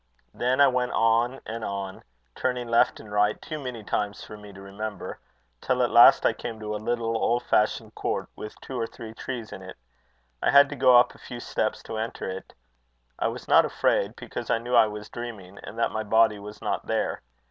[0.33, 2.01] Then I went on and on,
[2.33, 5.19] turning left and right too many times for me to remember,
[5.61, 9.13] till at last I came to a little, old fashioned court, with two or three
[9.13, 9.77] trees in it.
[10.41, 12.51] I had to go up a few steps to enter it.
[13.19, 16.63] I was not afraid, because I knew I was dreaming, and that my body was
[16.63, 17.21] not there.